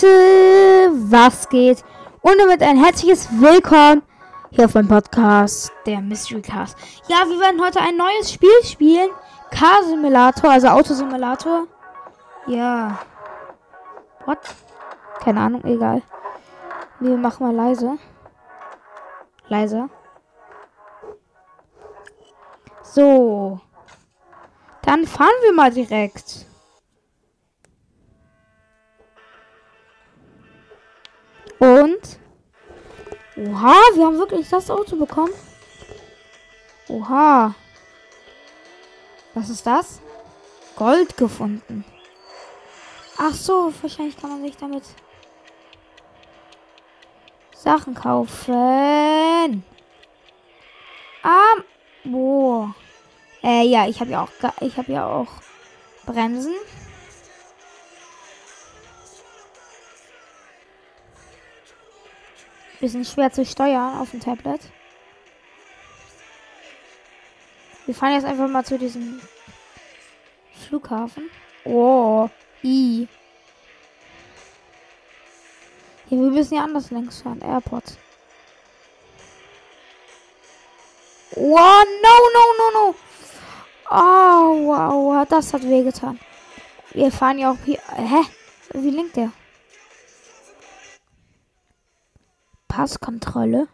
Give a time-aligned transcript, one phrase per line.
[0.00, 1.82] Leute, was geht?
[2.20, 4.02] Und damit ein herzliches Willkommen
[4.50, 6.78] hier auf meinem Podcast, der Mystery Cast.
[7.08, 9.10] Ja, wir werden heute ein neues Spiel spielen.
[9.50, 11.66] Car Simulator, also Autosimulator.
[12.46, 12.98] Ja.
[14.24, 14.38] What?
[15.20, 16.02] Keine Ahnung, egal.
[17.00, 17.98] Wir machen mal leise.
[19.48, 19.88] Leiser.
[22.82, 23.58] So.
[24.82, 26.47] Dann fahren wir mal direkt.
[33.38, 35.32] Oha, wir haben wirklich das Auto bekommen.
[36.88, 37.54] Oha.
[39.34, 40.00] Was ist das?
[40.74, 41.84] Gold gefunden.
[43.16, 44.82] Ach so, wahrscheinlich kann man sich damit
[47.54, 49.62] Sachen kaufen.
[51.22, 51.62] Ah,
[52.02, 52.74] boah.
[53.44, 55.28] Äh, ja, ich habe ja auch, ich habe ja auch
[56.06, 56.54] Bremsen.
[62.80, 64.60] Bisschen schwer zu steuern auf dem Tablet.
[67.86, 69.20] Wir fahren jetzt einfach mal zu diesem
[70.66, 71.30] Flughafen.
[71.64, 72.28] Oh,
[72.62, 73.08] i.
[76.10, 77.40] Ja, wir müssen ja anders längs fahren.
[77.40, 77.98] Airport.
[81.34, 82.94] Oh, no, no, no, no.
[83.90, 86.18] Oh, wow, das hat wehgetan.
[86.92, 87.80] Wir fahren ja auch hier.
[87.94, 88.24] Hä?
[88.74, 89.32] Wie linkt der?
[92.78, 93.66] Passkontrolle.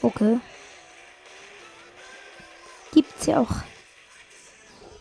[0.00, 0.38] Okay.
[2.92, 3.50] Gibt's ja auch.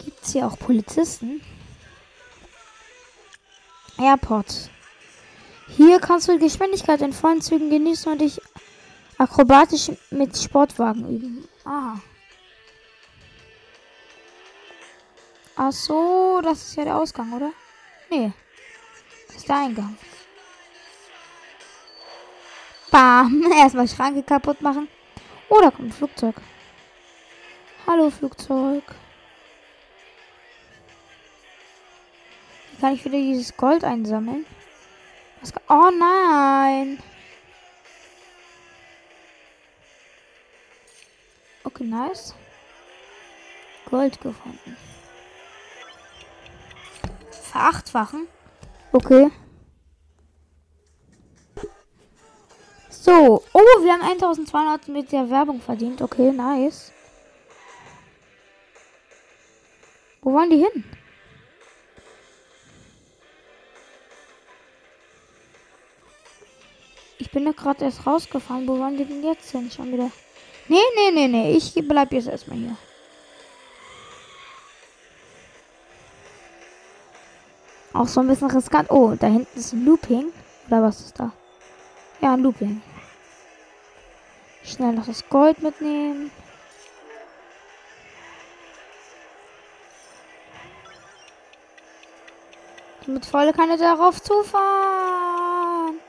[0.03, 1.39] Gibt's ja auch Polizisten.
[3.99, 4.71] Airport.
[5.67, 8.41] Hier kannst du Geschwindigkeit in vollen Zügen genießen und dich
[9.19, 11.47] akrobatisch mit Sportwagen üben.
[11.63, 11.97] Ah.
[15.55, 17.51] Ach so, das ist ja der Ausgang, oder?
[18.09, 18.33] Nee.
[19.27, 19.95] Das ist der Eingang.
[22.95, 23.51] Bam.
[23.57, 24.87] Erstmal Schranke kaputt machen.
[25.49, 26.35] Oh, da kommt ein Flugzeug.
[27.85, 28.83] Hallo, Flugzeug.
[32.71, 34.45] Wie kann ich wieder dieses Gold einsammeln?
[35.67, 36.99] Oh nein.
[41.65, 42.33] Okay, nice.
[43.89, 44.77] Gold gefunden.
[47.51, 48.29] Verachtfachen.
[48.93, 49.31] Okay.
[53.05, 53.43] So.
[53.53, 56.01] Oh, wir haben 1200 mit der Werbung verdient.
[56.01, 56.91] Okay, nice.
[60.23, 60.83] Wo wollen die hin?
[67.19, 68.67] Ich bin ja gerade erst rausgefahren.
[68.67, 69.69] Wo wollen die denn jetzt hin?
[69.69, 70.09] Schon wieder.
[70.67, 71.51] Nee, nee, nee, nee.
[71.51, 72.75] Ich bleib jetzt erstmal hier.
[77.93, 78.89] Auch so ein bisschen riskant.
[78.89, 80.33] Oh, da hinten ist ein Looping.
[80.65, 81.31] Oder was ist da?
[82.19, 82.81] Ja, ein Looping.
[84.65, 86.31] Schnell noch das Gold mitnehmen.
[93.05, 95.99] Mit volle Kanne darauf zufahren.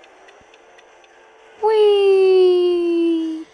[1.61, 3.45] Hui.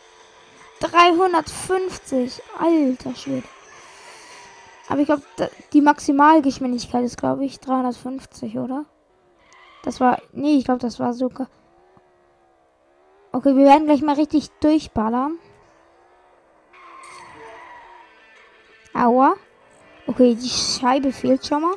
[0.79, 2.41] 350.
[2.61, 3.49] Alter Schwede.
[4.89, 5.23] Aber ich glaube,
[5.73, 8.85] die Maximalgeschwindigkeit ist, glaube ich, 350, oder?
[9.83, 10.23] Das war.
[10.33, 11.49] Nee, ich glaube, das war sogar.
[13.35, 15.39] Okay, wir werden gleich mal richtig durchballern.
[18.93, 19.35] Aua.
[20.07, 21.77] Okay, die Scheibe fehlt schon mal.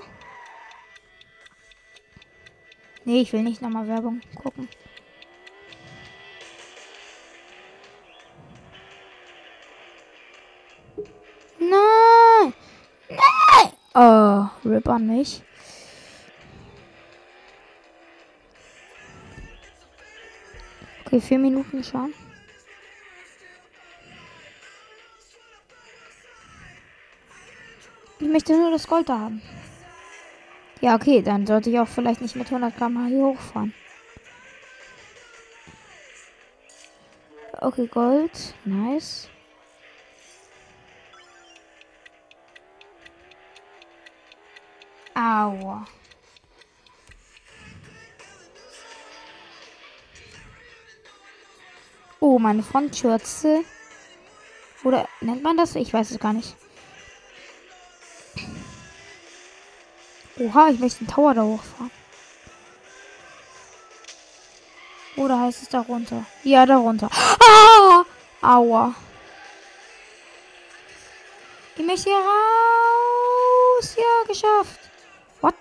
[3.06, 4.68] Nee, ich will nicht nochmal Werbung gucken.
[11.60, 12.54] Nein!
[13.10, 13.72] Nein!
[13.94, 15.42] Oh, rip an mich.
[21.16, 22.14] Okay, vier Minuten schon.
[28.20, 29.42] Ich möchte nur das Gold da haben.
[30.82, 33.74] Ja, okay, dann sollte ich auch vielleicht nicht mit 100 Gramm hier hochfahren.
[37.62, 38.54] Okay, Gold.
[38.66, 39.30] Nice.
[45.14, 45.86] Aua.
[52.36, 53.64] Oh, meine Frontschürze.
[54.84, 55.74] Oder nennt man das?
[55.76, 56.54] Ich weiß es gar nicht.
[60.38, 61.92] Oha, ich möchte den Tower da hochfahren.
[65.16, 66.26] Oder heißt es da runter?
[66.44, 67.10] Ja, da runter.
[67.14, 68.04] Ah!
[68.42, 68.94] Aua.
[71.78, 73.96] Ich möchte hier raus.
[73.96, 74.82] Ja, geschafft.
[75.40, 75.54] What?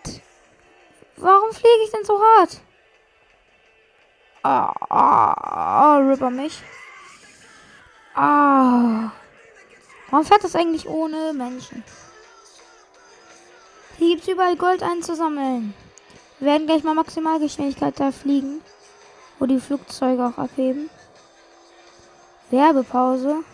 [1.19, 2.59] Warum fliege ich denn so hart?
[4.47, 6.63] Ah, ah, Ripper mich.
[8.15, 9.11] Ah.
[10.11, 11.83] Warum fährt das eigentlich ohne Menschen?
[13.97, 15.73] Hier gibt es überall Gold einzusammeln.
[16.39, 18.61] Wir werden gleich mal Maximalgeschwindigkeit da fliegen.
[19.39, 20.91] Wo die Flugzeuge auch abheben.
[22.51, 23.45] Werbepause.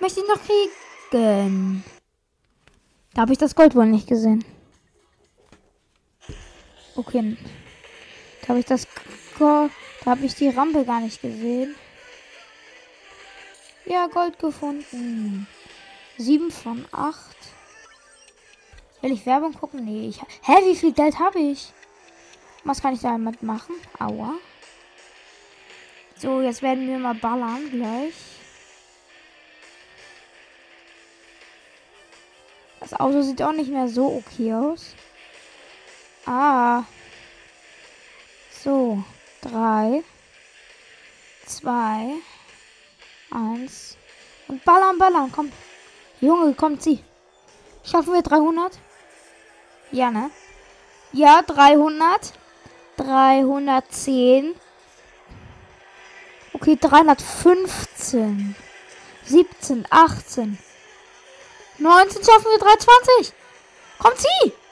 [0.00, 1.84] Möchte ich noch kriegen?
[3.14, 4.44] Da habe ich das Gold wohl nicht gesehen.
[6.96, 7.36] Okay.
[8.44, 8.86] Da habe ich das.
[9.38, 9.70] Da
[10.04, 11.74] habe ich die Rampe gar nicht gesehen.
[13.86, 15.46] Ja, Gold gefunden.
[16.18, 17.36] 7 von 8.
[19.00, 19.84] Will ich Werbung gucken?
[19.84, 20.08] Nee.
[20.08, 21.72] Ich, hä, wie viel Geld habe ich?
[22.64, 23.74] Was kann ich damit machen?
[23.98, 24.34] Aua.
[26.16, 28.14] So, jetzt werden wir mal ballern gleich.
[32.80, 34.94] Das Auto sieht auch nicht mehr so okay aus.
[36.26, 36.84] Ah.
[38.64, 39.04] So.
[39.42, 40.02] Drei.
[41.44, 42.14] Zwei.
[43.30, 43.98] Eins.
[44.48, 45.30] Und ballern, ballern.
[45.30, 45.52] Komm.
[46.22, 47.04] Junge, kommt sie.
[47.84, 48.78] Schaffen wir 300?
[49.92, 50.30] Ja, ne?
[51.12, 52.32] Ja, 300.
[52.96, 54.54] 310.
[56.54, 58.56] Okay, 315.
[59.26, 60.58] 17, 18.
[61.78, 63.34] 19 schaffen wir 320.
[63.98, 64.63] Kommt sie!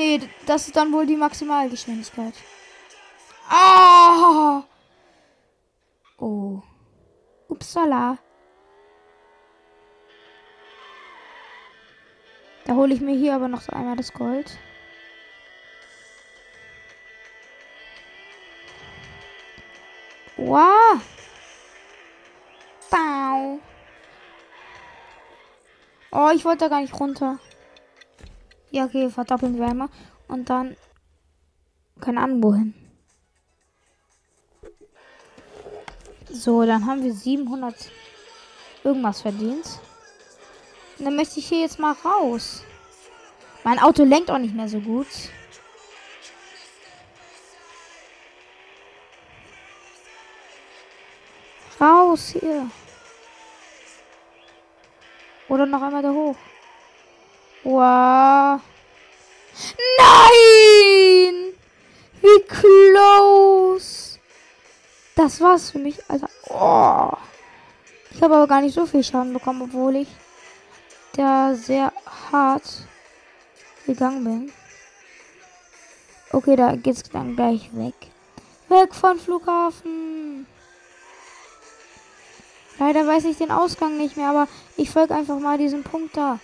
[0.00, 2.32] Nee, das ist dann wohl die Maximalgeschwindigkeit.
[3.50, 4.62] Ah!
[6.16, 6.62] Oh.
[7.48, 8.16] Upsala.
[12.64, 14.58] Da hole ich mir hier aber noch einmal das Gold.
[20.38, 21.02] Wow.
[22.90, 23.58] Bau.
[26.10, 27.38] Oh, ich wollte da gar nicht runter.
[28.70, 29.88] Ja, okay, verdoppeln wir einmal.
[30.28, 30.76] Und dann.
[32.00, 32.74] Keine Ahnung, wohin.
[36.30, 37.74] So, dann haben wir 700
[38.84, 39.80] irgendwas verdient.
[40.98, 42.62] Und dann möchte ich hier jetzt mal raus.
[43.64, 45.08] Mein Auto lenkt auch nicht mehr so gut.
[51.80, 52.70] Raus hier.
[55.48, 56.36] Oder noch einmal da hoch.
[57.64, 58.60] Wow.
[59.98, 61.52] Nein!
[62.20, 64.18] Wie close.
[65.14, 66.28] Das war's für mich, Alter.
[66.48, 67.12] Oh.
[68.10, 70.08] Ich habe aber gar nicht so viel Schaden bekommen, obwohl ich
[71.12, 71.92] da sehr
[72.32, 72.86] hart
[73.86, 74.52] gegangen bin.
[76.32, 77.94] Okay, da geht's dann gleich weg.
[78.68, 80.46] Weg von Flughafen.
[82.78, 86.38] Leider weiß ich den Ausgang nicht mehr, aber ich folge einfach mal diesem Punkt da.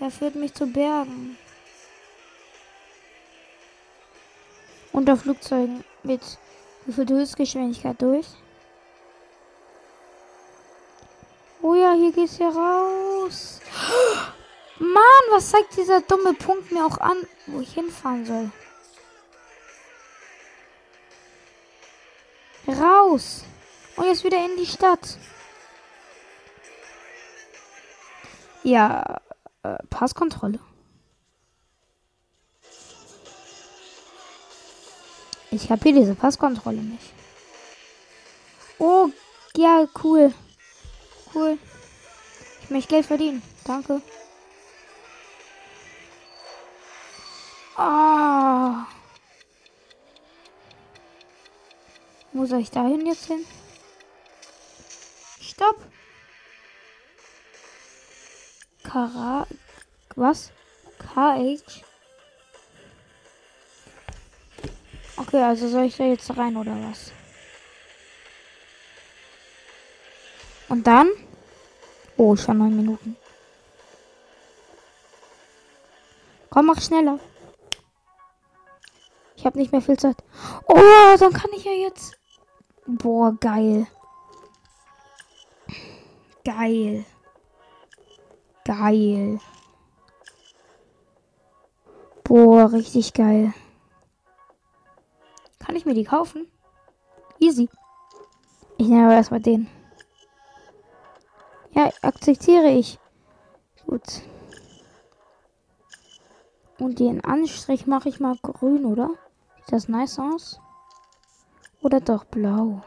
[0.00, 1.38] Der führt mich zu Bergen.
[4.92, 6.20] Unter Flugzeugen mit
[6.84, 8.26] wie viel Höchstgeschwindigkeit durch.
[11.62, 13.60] Oh ja, hier geht's ja raus.
[14.78, 17.16] Mann, was zeigt dieser dumme Punkt mir auch an,
[17.46, 18.50] wo ich hinfahren soll?
[22.68, 23.44] Raus.
[23.96, 25.18] Und jetzt wieder in die Stadt.
[28.62, 29.20] Ja,
[29.66, 30.58] äh, Passkontrolle.
[35.50, 37.12] Ich habe hier diese Passkontrolle nicht.
[38.78, 39.08] Oh,
[39.56, 40.34] ja, cool.
[41.34, 41.58] Cool.
[42.62, 43.42] Ich möchte Geld verdienen.
[43.64, 44.02] Danke.
[47.76, 48.86] Ah.
[52.32, 53.44] Wo soll ich dahin jetzt hin?
[55.40, 55.76] Stopp.
[58.88, 59.46] Kara.
[60.14, 60.52] Was?
[60.98, 61.84] KH?
[65.16, 67.12] Okay, also soll ich da jetzt rein oder was?
[70.68, 71.08] Und dann?
[72.16, 73.16] Oh, schon neun Minuten.
[76.50, 77.18] Komm, mach schneller.
[79.36, 80.16] Ich habe nicht mehr viel Zeit.
[80.66, 82.16] Oh, dann kann ich ja jetzt.
[82.86, 83.86] Boah, geil.
[86.44, 87.04] Geil.
[88.66, 89.38] Geil.
[92.24, 93.54] Boah, richtig geil.
[95.60, 96.50] Kann ich mir die kaufen?
[97.38, 97.68] Easy.
[98.76, 99.68] Ich nehme aber erstmal den.
[101.70, 102.98] Ja, akzeptiere ich.
[103.86, 104.22] Gut.
[106.80, 109.10] Und den Anstrich mache ich mal grün, oder?
[109.58, 110.60] Sieht das nice aus?
[111.82, 112.82] Oder doch blau?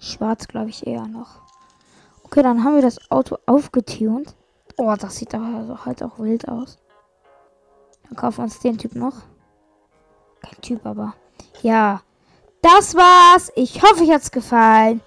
[0.00, 1.40] Schwarz, glaube ich, eher noch.
[2.24, 4.34] Okay, dann haben wir das Auto aufgetunt.
[4.76, 6.78] Oh, das sieht aber halt auch wild aus.
[8.04, 9.14] Dann kaufen wir uns den Typ noch.
[10.42, 11.14] Kein Typ, aber.
[11.62, 12.02] Ja.
[12.62, 13.50] Das war's.
[13.56, 15.00] Ich hoffe, euch hat's gefallen.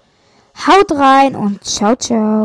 [0.66, 2.42] Haut rein und ciao, ciao.